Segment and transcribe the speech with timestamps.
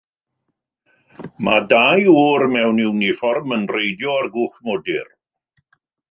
[1.47, 5.05] Mae dau ŵr mewn iwnifform yn reidio ar gwch modur.